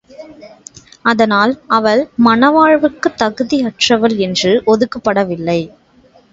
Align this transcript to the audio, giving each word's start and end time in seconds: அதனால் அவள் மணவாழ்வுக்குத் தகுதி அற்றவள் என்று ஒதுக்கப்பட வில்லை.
அதனால் 1.05 1.53
அவள் 1.67 2.01
மணவாழ்வுக்குத் 2.25 3.15
தகுதி 3.15 3.63
அற்றவள் 3.63 4.17
என்று 4.17 4.63
ஒதுக்கப்பட 4.67 5.27
வில்லை. 5.27 5.59